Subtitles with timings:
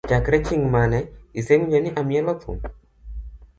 [0.09, 0.99] Chakre ching mane
[1.39, 2.57] isewinjo ni amielo thum?